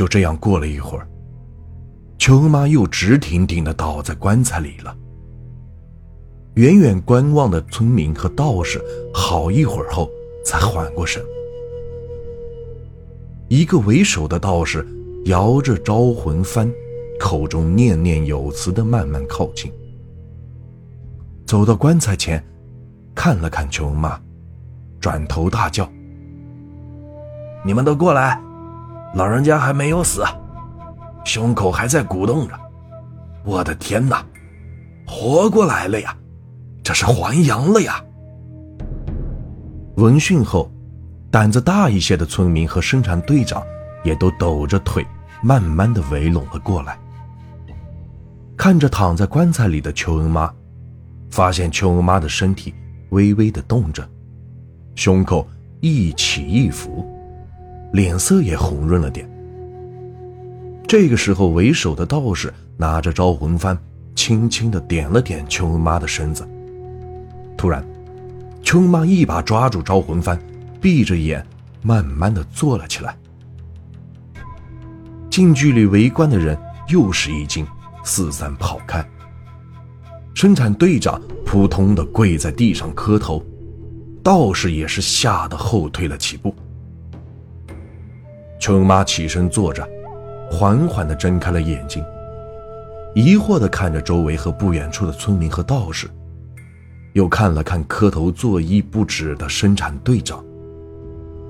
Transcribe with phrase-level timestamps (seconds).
[0.00, 1.06] 就这样过了一会儿，
[2.16, 4.96] 邱恩妈又直挺挺的倒在棺材里了。
[6.54, 8.82] 远远观望的村民和道士
[9.12, 10.10] 好一会儿后
[10.42, 11.22] 才缓过神。
[13.48, 14.86] 一个为首的道士
[15.26, 16.72] 摇着招魂幡，
[17.18, 19.70] 口中念念有词的慢慢靠近，
[21.44, 22.42] 走到棺材前，
[23.14, 24.18] 看了看邱恩妈，
[24.98, 25.86] 转头大叫
[27.62, 28.40] ：“你们都过来！
[29.14, 30.24] 老人家还没有死，
[31.24, 32.54] 胸口还在鼓动着。
[33.44, 34.24] 我的天哪，
[35.06, 36.16] 活过来了呀！”
[36.82, 38.02] 这是还阳了呀！
[39.96, 40.70] 闻讯后，
[41.30, 43.62] 胆子大一些的村民和生产队长
[44.02, 45.06] 也都抖着腿，
[45.42, 46.98] 慢慢的围拢了过来。
[48.56, 50.52] 看着躺在棺材里的邱恩妈，
[51.30, 52.74] 发现邱恩妈的身体
[53.10, 54.08] 微微的动着，
[54.94, 55.46] 胸口
[55.80, 57.06] 一起一伏，
[57.92, 59.28] 脸色也红润了点。
[60.86, 63.76] 这个时候，为首的道士拿着招魂幡，
[64.14, 66.48] 轻轻的点了点秋妈的身子。
[67.56, 67.84] 突然，
[68.62, 70.38] 秋妈一把抓住招魂幡，
[70.80, 71.44] 闭着眼，
[71.82, 73.16] 慢慢的坐了起来。
[75.30, 77.64] 近距离围观的人又是一惊，
[78.02, 79.04] 四散跑开。
[80.34, 83.44] 生产队长扑通的跪在地上磕头，
[84.24, 86.52] 道士也是吓得后退了几步。
[88.60, 89.88] 邱妈起身坐着，
[90.50, 92.04] 缓缓的睁开了眼睛，
[93.14, 96.08] 疑惑的看着周围和不远处的村民和道士。
[97.14, 100.44] 又看了看磕头作揖不止的生产队长，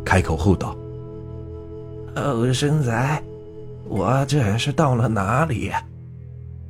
[0.02, 0.74] 开口后道
[2.16, 3.22] ：“哦生仔，
[3.86, 5.70] 我这是到了哪里？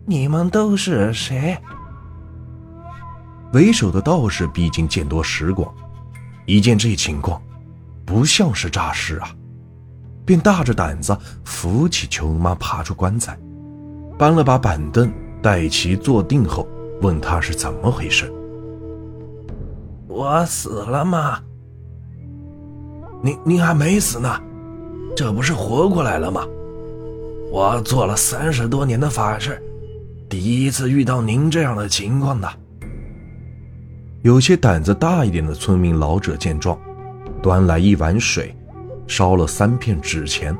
[0.06, 1.56] 你们都是谁？”
[3.52, 5.72] 为首的道士毕竟见多识广，
[6.46, 7.40] 一见这情况，
[8.04, 9.30] 不像是诈尸啊，
[10.30, 13.36] 便大着胆子扶起琼妈爬出棺材，
[14.16, 16.68] 搬了把板凳，待其坐定后，
[17.02, 18.32] 问他是怎么回事。
[20.06, 21.40] 我死了吗？
[23.20, 24.40] 您您还没死呢，
[25.16, 26.46] 这不是活过来了吗？
[27.50, 29.60] 我做了三十多年的法事，
[30.28, 32.48] 第一次遇到您这样的情况的。
[34.22, 36.78] 有些胆子大一点的村民老者见状，
[37.42, 38.54] 端来一碗水，
[39.10, 40.56] 烧了三片纸钱，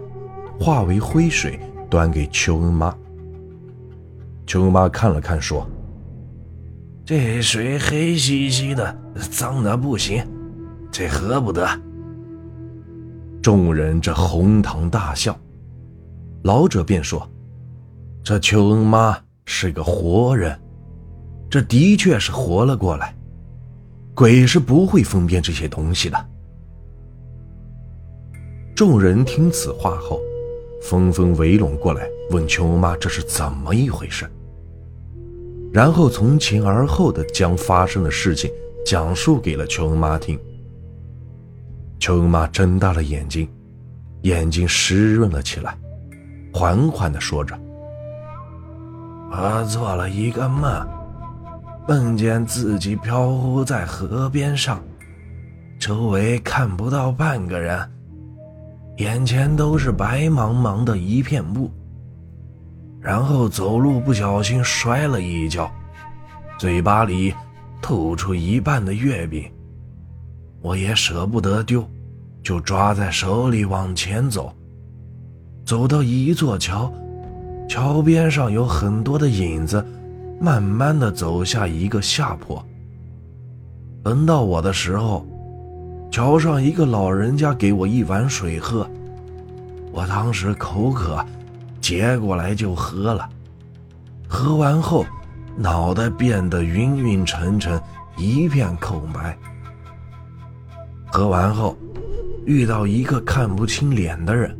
[0.59, 1.57] 化为灰水，
[1.89, 2.93] 端给邱恩妈。
[4.45, 5.65] 邱恩妈看了看，说。
[7.05, 8.99] 这水黑兮兮的，
[9.31, 10.27] 脏的不行，
[10.91, 11.65] 这喝不得。
[13.41, 15.39] 众人这哄堂大笑，
[16.43, 17.25] 老者便说
[18.25, 20.61] ：“这邱恩妈是个活人，
[21.49, 23.15] 这的确是活了过来，
[24.13, 26.19] 鬼是不会分辨这些东西的。”
[28.81, 30.23] 众人听此话后，
[30.81, 34.27] 纷纷围拢过来，问邱妈这是怎么一回事。
[35.71, 38.51] 然后从前而后的将发生的事情
[38.87, 40.41] 讲述给了邱妈听。
[41.99, 43.47] 邱妈睁大了眼睛，
[44.23, 45.77] 眼睛湿润了起来，
[46.51, 47.55] 缓缓的说着
[49.31, 50.89] ：“我做了一个梦，
[51.87, 54.83] 梦见自己漂浮在河边上，
[55.79, 57.79] 周围看不到半个人，
[58.97, 61.71] 眼前都是白茫茫的一片雾。”
[63.01, 65.71] 然后走路不小心摔了一跤，
[66.59, 67.35] 嘴巴里
[67.81, 69.51] 吐出一半的月饼，
[70.61, 71.83] 我也舍不得丢，
[72.43, 74.53] 就抓在手里往前走。
[75.65, 76.93] 走到一座桥，
[77.67, 79.83] 桥边上有很多的影子，
[80.39, 82.63] 慢慢的走下一个下坡。
[84.05, 85.27] 轮到我的时候，
[86.11, 88.89] 桥上一个老人家给我一碗水喝，
[89.93, 91.25] 我当时口渴。
[91.81, 93.27] 接过来就喝了，
[94.29, 95.05] 喝完后，
[95.57, 97.81] 脑袋变得晕晕沉沉，
[98.17, 99.37] 一片空白。
[101.11, 101.77] 喝完后，
[102.45, 104.55] 遇到一个看不清脸的人，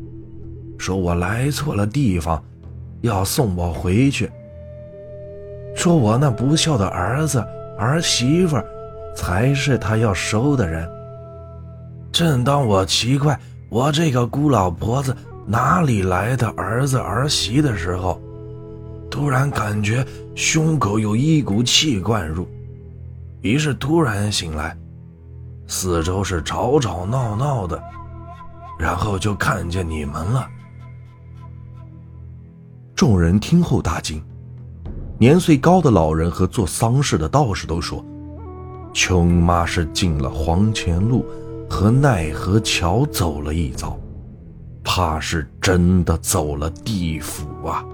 [0.79, 2.43] 说我来错了地方，
[3.03, 4.31] 要送我回去。
[5.77, 7.45] 说我那不孝的儿子
[7.79, 8.57] 儿媳妇，
[9.15, 10.89] 才是他要收的人。
[12.21, 13.41] 正当我奇怪
[13.71, 15.17] 我这个孤老婆子。
[15.47, 18.21] 哪里来的儿子儿媳的时候，
[19.11, 22.47] 突然感觉胸口有一股气灌入，
[23.41, 24.77] 于是突然醒来，
[25.67, 27.83] 四周是吵吵闹闹的，
[28.79, 30.47] 然后就看见你们了。
[32.95, 34.23] 众人听后大惊，
[35.19, 38.05] 年岁高的老人和做丧事的道士都说，
[38.93, 41.25] 琼妈是进了黄泉路
[41.71, 43.99] 和奈何桥走了一遭。
[44.83, 47.85] 怕是真的走了地府啊！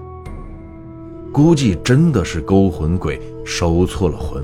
[1.31, 4.43] 估计真的是勾魂鬼收错了魂。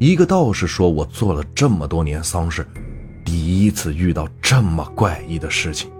[0.00, 2.66] 一个道士说：“我做了这么多年丧事，
[3.24, 5.90] 第一次遇到这么怪异的事情。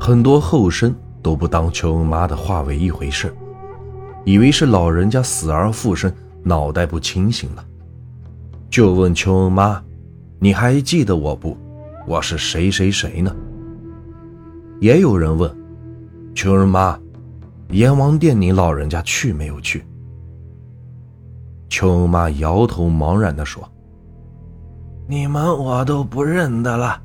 [0.00, 0.92] 很多后生
[1.22, 3.32] 都不当邱恩妈的话为一回事，
[4.24, 6.12] 以为是老人家死而复生，
[6.42, 7.64] 脑袋不清醒了，
[8.70, 9.80] 就问邱恩妈
[10.40, 11.56] ：‘你还记得我不？
[12.06, 13.36] 我是谁谁谁呢？’
[14.80, 15.54] 也有人问
[16.34, 16.98] 邱恩妈。”
[17.70, 19.84] 阎王殿，你老人家去没有去？
[21.68, 23.62] 邱妈摇头茫然地说
[25.06, 27.00] ：“你们我都不认得了，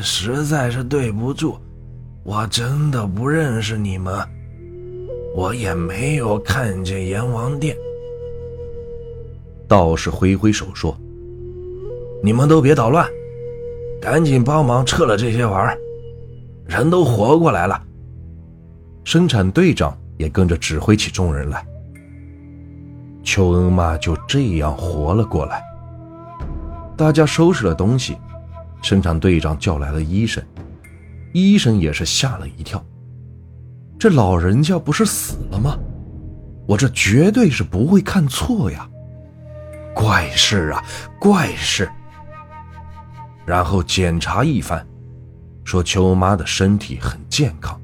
[0.00, 1.58] 实在是对不住，
[2.22, 4.14] 我真的不认识你们，
[5.36, 7.76] 我也没有看见阎王殿。”
[9.68, 10.96] 道士挥挥手说
[12.22, 13.08] ：“你们都别捣乱，
[14.00, 15.78] 赶紧帮忙撤了这些玩意儿，
[16.66, 17.82] 人都活过来了。”
[19.04, 21.64] 生产队长也跟着指挥起众人来。
[23.22, 25.62] 邱恩妈就这样活了过来。
[26.96, 28.16] 大家收拾了东西，
[28.82, 30.42] 生产队长叫来了医生，
[31.32, 32.84] 医生也是吓了一跳。
[33.98, 35.78] 这老人家不是死了吗？
[36.66, 38.88] 我这绝对是不会看错呀！
[39.94, 40.84] 怪事啊，
[41.18, 41.90] 怪事！
[43.44, 44.84] 然后检查一番，
[45.64, 47.80] 说秋妈的身体很健康。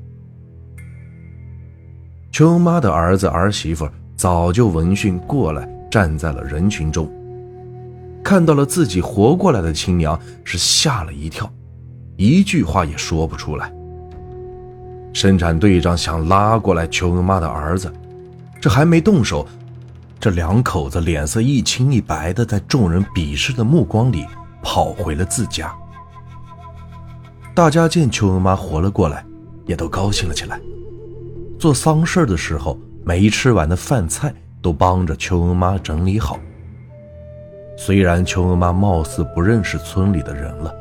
[2.31, 7.11] 秋妈的儿子儿媳妇早就闻讯过来，站在了人群中，
[8.23, 11.51] 看到了自己活过来的亲娘，是吓了一跳，
[12.17, 13.73] 一句话也说不出来。
[15.15, 17.91] 生产队长想拉过来秋妈的儿子，
[18.61, 19.47] 这还没动手，
[20.21, 24.27] 这两口子脸色一青一白的，在众人鄙视的目光里
[24.67, 25.73] 跑回了自家。
[27.55, 29.25] 大家见邱妈活了过来，
[29.65, 30.61] 也都高兴了起来。
[31.57, 36.41] 做丧事的时候，没吃完的饭菜都帮着邱恩妈整理好。
[37.79, 40.75] 虽然邱恩妈貌似不认识村里的人了，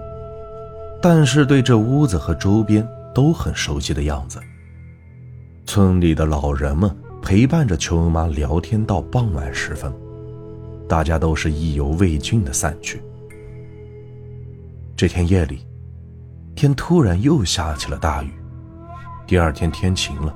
[0.99, 4.39] 但是对这屋子和周边都很熟悉的样子。
[5.67, 9.93] 村里的老人们陪伴着邱恩妈聊天到傍晚时分，
[10.89, 12.99] 大家都是意犹未尽的散去。
[14.97, 15.59] 这天夜里，
[16.55, 18.31] 天突然又下起了大雨，
[19.27, 20.33] 第二天天晴了。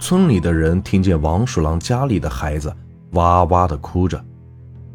[0.00, 2.74] 村里的人听见王鼠狼家里的孩子
[3.12, 4.20] 哇哇的哭着，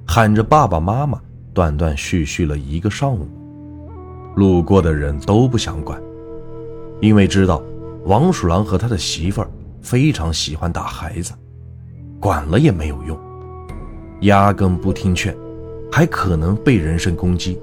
[0.05, 1.17] 喊着爸爸妈妈，
[1.53, 3.25] 断断续续了一个上午。
[4.35, 5.97] 路过的人都不想管，
[6.99, 7.63] 因为知道
[8.03, 9.49] 王鼠狼和他的媳妇儿
[9.81, 11.31] 非常喜欢打孩子，
[12.19, 13.17] 管了也没有用，
[14.23, 15.33] 压根不听劝，
[15.89, 17.57] 还可能被人身攻击。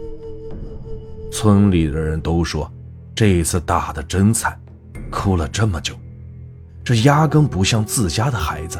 [1.34, 2.70] 村里的人都说，
[3.12, 4.56] 这次打的真惨，
[5.10, 5.92] 哭了这么久。
[6.84, 8.78] 这压根不像自家的孩子。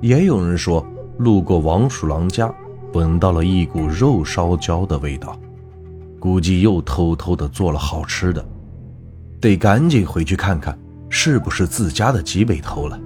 [0.00, 0.82] 也有人说，
[1.18, 2.50] 路过王鼠狼家，
[2.94, 5.38] 闻到了一股肉烧焦的味道，
[6.18, 8.42] 估计又偷偷的做了好吃的，
[9.38, 10.78] 得赶紧回去看看，
[11.10, 12.98] 是不是自家的鸡被偷了。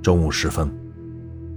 [0.00, 0.72] 中午时分，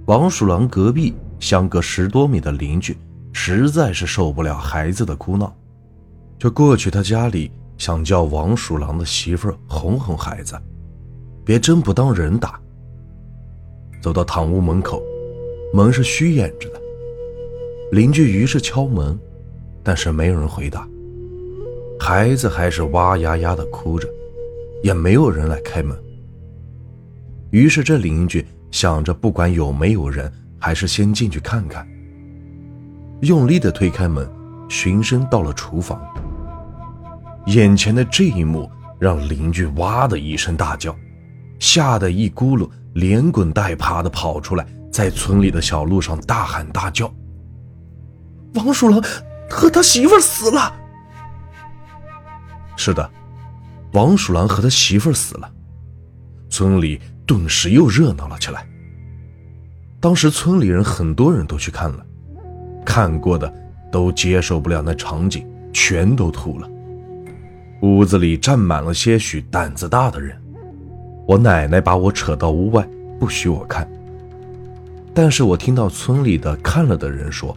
[0.06, 2.96] 王鼠狼隔壁相隔十多米的邻居，
[3.34, 5.54] 实在是受不了孩子的哭闹，
[6.38, 7.50] 就过去他家里。
[7.76, 10.56] 想叫王鼠狼的媳妇哄哄孩子，
[11.44, 12.58] 别真不当人打。
[14.00, 15.02] 走到堂屋门口，
[15.72, 16.80] 门是虚掩着的。
[17.90, 19.18] 邻居于是敲门，
[19.82, 20.88] 但是没有人回答。
[21.98, 24.08] 孩子还是哇呀呀的哭着，
[24.84, 25.98] 也没有人来开门。
[27.50, 31.84] 于是这邻居想着，不管有没有人，还是先进去看看。
[33.24, 34.28] 用力的推开门，
[34.68, 36.00] 循声到了厨房。
[37.46, 40.96] 眼前的这一幕让邻居哇的一声大叫，
[41.58, 47.12] 吓得一咕噜连滚带爬的跑出来，在村里的小路上大喊大叫
[48.54, 49.02] ：“王鼠狼
[49.50, 50.72] 和他媳妇死了！”
[52.76, 53.10] 是的，
[53.92, 55.50] 王鼠狼和他媳妇死了，
[56.48, 58.66] 村里顿时又热闹了起来。
[60.00, 62.04] 当时村里人很多人都去看了，
[62.84, 63.52] 看过的
[63.90, 66.68] 都接受不了那场景，全都吐了。
[67.82, 70.36] 屋子里站满了些许胆子大的人，
[71.26, 72.86] 我奶奶把我扯到屋外，
[73.18, 73.88] 不许我看。
[75.12, 77.56] 但是我听到村里的看了的人说，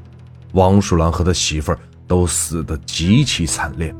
[0.51, 3.93] 王鼠狼和他媳妇儿都死得极其惨烈，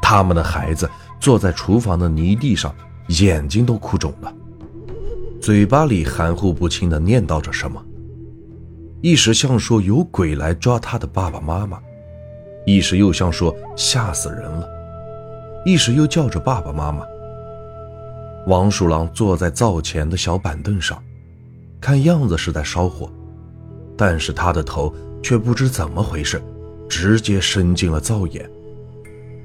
[0.00, 0.88] 他们的孩子
[1.20, 2.74] 坐在厨房的泥地上，
[3.08, 4.32] 眼睛都哭肿了，
[5.40, 7.84] 嘴巴里含糊不清的念叨着什么，
[9.00, 11.78] 一时像说有鬼来抓他的爸爸妈妈。
[12.66, 14.68] 一时又像说吓死人了，
[15.64, 17.04] 一时又叫着爸爸妈妈。
[18.46, 21.02] 王鼠狼坐在灶前的小板凳上，
[21.80, 23.10] 看样子是在烧火，
[23.96, 26.42] 但是他的头却不知怎么回事，
[26.88, 28.50] 直接伸进了灶眼，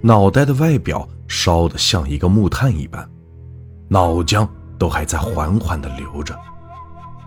[0.01, 3.07] 脑袋的外表烧得像一个木炭一般，
[3.87, 6.37] 脑浆都还在缓缓地流着，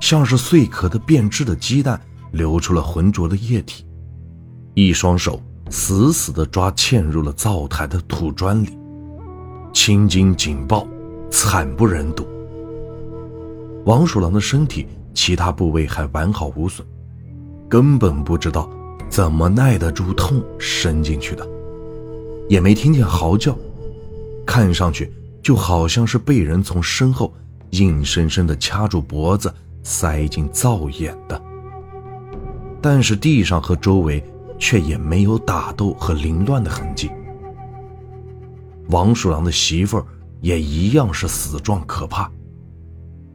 [0.00, 1.99] 像是碎壳的变质的鸡蛋
[2.33, 3.85] 流出了浑浊的液体，
[4.75, 5.40] 一双手
[5.71, 8.78] 死死地抓嵌入了灶台的土砖里，
[9.73, 10.87] 青筋紧爆。
[11.28, 12.25] 惨不忍睹。
[13.85, 16.87] 王鼠狼的身体其他部位还完好无损，
[17.68, 18.71] 根本不知道
[19.11, 21.47] 怎么耐得住痛伸进去的，
[22.49, 23.59] 也没听见嚎叫，
[24.47, 27.35] 看上去就好像是被人从身后
[27.71, 29.52] 硬生生的掐住脖子
[29.83, 31.42] 塞进灶眼的。
[32.88, 34.23] 但是地上和周围
[34.61, 37.11] 却也没有打斗和凌乱的痕迹。
[38.90, 40.07] 王鼠狼的媳妇儿。
[40.43, 42.31] 也一样是死状可怕，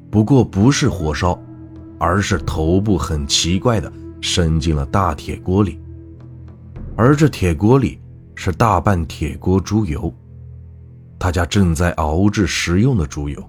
[0.09, 1.37] 不过不是火烧，
[1.99, 3.91] 而是头部很奇怪的
[4.21, 5.79] 伸进了大铁锅里，
[6.95, 7.99] 而这铁锅里
[8.35, 10.13] 是大半铁锅猪油，
[11.19, 13.43] 他家正在熬制食用的猪油。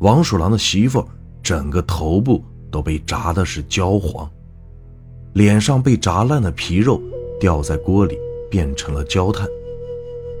[0.00, 1.08] 王鼠狼的媳妇
[1.40, 4.28] 整个头部都被炸的是焦黄，
[5.32, 7.00] 脸上被炸烂的皮肉
[7.40, 8.18] 掉在锅里
[8.50, 9.46] 变成了焦炭，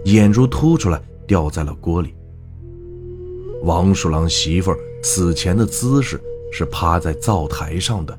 [0.04, 1.00] 眼珠凸出来。
[1.24, 2.14] 掉在了锅里。
[3.62, 6.20] 王鼠狼媳妇儿死前的姿势
[6.50, 8.18] 是趴在灶台上的，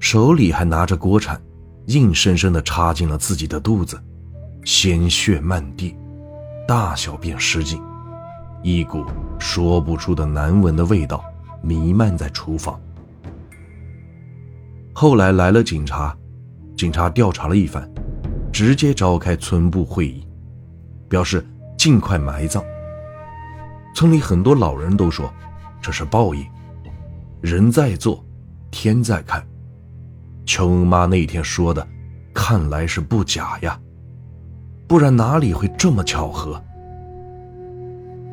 [0.00, 1.40] 手里还拿着锅铲，
[1.86, 3.98] 硬生生地插进了自己的肚子，
[4.64, 5.96] 鲜血漫地，
[6.68, 7.80] 大小便失禁，
[8.62, 9.02] 一股
[9.38, 11.24] 说不出的难闻的味道
[11.62, 12.78] 弥漫在厨房。
[14.98, 16.16] 后来来了警察，
[16.74, 17.86] 警察调查了一番，
[18.50, 20.26] 直接召开村部会议，
[21.06, 21.46] 表示。
[21.76, 22.64] 尽快埋葬。
[23.94, 25.30] 村里很多老人都说，
[25.78, 26.42] 这是报应，
[27.42, 28.24] 人在做，
[28.70, 29.46] 天在看。
[30.46, 31.86] 邱妈那天说的，
[32.32, 33.78] 看来是不假呀，
[34.88, 36.60] 不然哪里会这么巧合？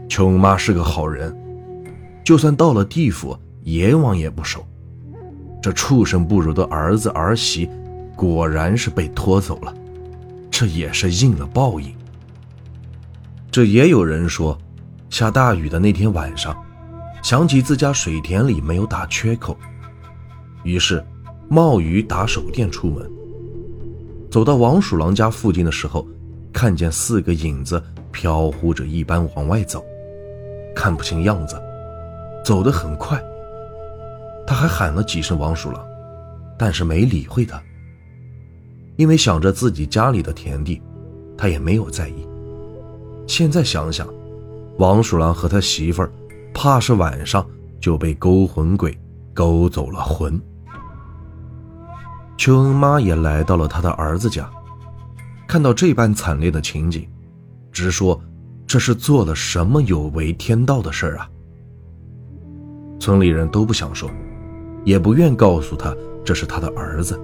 [0.08, 1.36] 邱妈是个好人，
[2.24, 4.66] 就算到了地府，阎王也不收。
[5.64, 7.70] 这畜生不如的儿子儿媳，
[8.18, 9.74] 果然是被拖走了，
[10.52, 11.90] 这也是应了报应。
[13.50, 14.60] 这也有人说，
[15.10, 16.54] 下大雨的那天晚上，
[17.22, 19.56] 想起自家水田里没有打缺口，
[20.64, 21.02] 于是
[21.48, 23.10] 冒雨打手电出门。
[24.30, 26.06] 走到王鼠狼家附近的时候，
[26.52, 29.82] 看见四个影子飘忽着一般往外走，
[30.76, 31.56] 看不清样子，
[32.44, 33.18] 走得很快。
[34.46, 35.84] 他还喊了几声王鼠狼，
[36.58, 37.62] 但是没理会他，
[38.98, 40.82] 因为想着自己家里的田地，
[41.38, 42.28] 他也没有在意。
[43.28, 44.08] 现在想想，
[44.78, 46.12] 王鼠狼和他媳妇儿，
[46.54, 47.46] 怕是晚上
[47.80, 48.98] 就被勾魂鬼
[49.34, 50.40] 勾走了魂。
[52.38, 54.50] 邱恩妈也来到了他的儿子家，
[55.48, 57.08] 看到这般惨烈的情景，
[57.72, 58.20] 直说
[58.68, 61.30] 这是做了什么有违天道的事儿啊！
[63.00, 64.10] 村里人都不想说，
[64.84, 67.20] 也不愿告诉他这是他的儿子，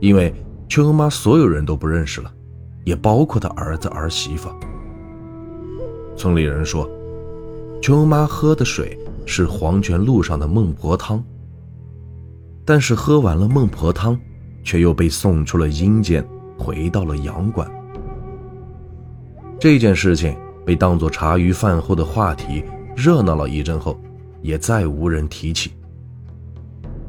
[0.00, 0.34] 因为
[0.68, 2.32] 邱恩妈所有人都不认识了，
[2.84, 4.48] 也包括他儿子儿媳妇。
[6.16, 6.88] 村里人说，
[7.80, 11.22] 邱妈喝的水是黄泉路上的孟婆汤。
[12.64, 14.18] 但是喝完了孟婆汤，
[14.62, 16.22] 却又被送出了阴间，
[16.58, 17.66] 回到了阳关。
[19.58, 20.36] 这件事情
[20.66, 22.62] 被当作茶余饭后的话题，
[22.94, 23.98] 热闹了一阵后，
[24.42, 25.72] 也再无人提起。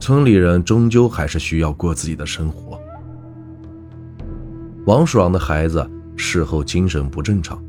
[0.10, 2.82] 村里人终究还是需要过自己的生活。
[4.88, 7.64] 王鼠狼的孩子事后精神不正常。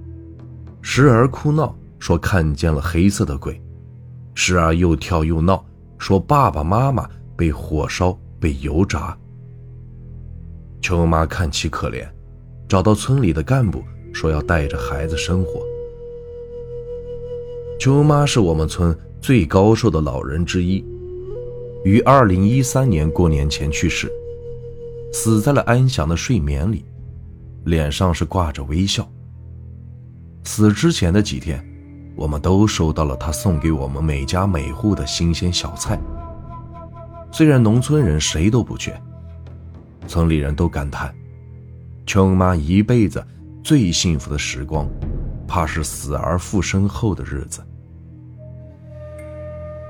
[0.81, 3.53] 时而哭闹，说看见了黑色的鬼；
[4.35, 5.63] 时而又跳又闹，
[5.99, 7.07] 说爸爸妈妈
[7.37, 9.15] 被火烧、被油炸。
[10.81, 12.09] 邱妈看其可怜，
[12.67, 15.61] 找到村里的干部，说要带着孩子生活。
[17.79, 20.83] 邱妈是我们村最高寿的老人之一，
[21.85, 24.11] 于二零一三年过年前去世，
[25.13, 26.85] 死在了安详的睡眠里，
[27.65, 29.09] 脸上是挂着微笑。
[30.45, 31.65] 死之前的几天，
[32.15, 35.99] 我们都收到了他送给我们每家每户的新鲜小菜。
[37.33, 38.95] 虽然农村人谁都不缺，
[40.07, 41.15] 村里人都感叹，
[42.05, 43.25] 琼妈一辈子
[43.65, 44.87] 最幸福的时光，
[45.49, 47.63] 怕是死而复生后的日子。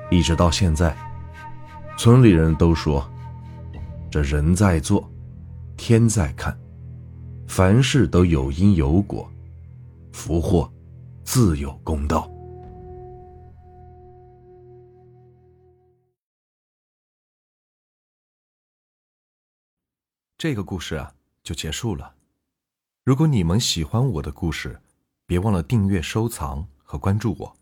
[0.09, 0.95] 一直到现在，
[1.97, 3.07] 村里人都说，
[4.09, 5.07] 这人在做，
[5.77, 6.57] 天在看。
[7.47, 9.29] 凡事都有因有果，
[10.11, 10.71] 福祸
[11.23, 12.27] 自有公道。
[20.37, 22.15] 这个故事啊，就结束了。
[23.03, 24.81] 如果你们喜欢我的故事，
[25.27, 27.55] 别忘了订阅、收藏和关注我。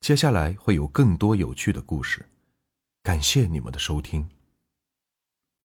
[0.00, 2.24] 接下来会有更多有趣的故事，
[3.06, 4.35] 感谢你们的收听。